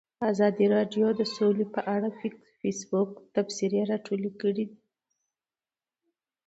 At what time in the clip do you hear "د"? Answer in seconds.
1.15-1.21, 2.11-2.15